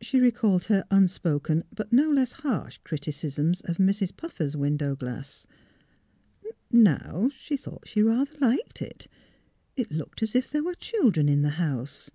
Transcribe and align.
She 0.00 0.18
recalled 0.18 0.64
her 0.64 0.84
unspoken, 0.90 1.62
but 1.72 1.92
no 1.92 2.10
less 2.10 2.32
harsh, 2.32 2.78
criticisms 2.78 3.60
of 3.60 3.76
Mrs. 3.76 4.10
Putfer's 4.16 4.56
window 4.56 4.96
glass. 4.96 5.46
Now, 6.72 7.30
she 7.32 7.56
thought 7.56 7.86
she 7.86 8.02
rather 8.02 8.36
liked 8.40 8.82
it. 8.82 9.06
It 9.76 9.92
looked 9.92 10.20
as 10.20 10.34
if 10.34 10.50
there 10.50 10.64
were 10.64 10.74
children 10.74 11.28
in 11.28 11.42
the 11.42 11.50
house. 11.62 12.10